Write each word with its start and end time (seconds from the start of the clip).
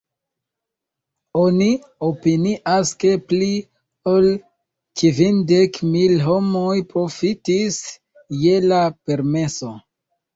Oni 1.39 1.65
opinias 2.05 2.93
ke, 3.03 3.11
pli 3.31 3.49
ol 4.11 4.25
kvindek 5.01 5.77
mil 5.97 6.15
homoj 6.29 6.73
profitis 6.95 7.79
je 8.45 8.55
la 8.73 8.81
permeso. 9.11 9.71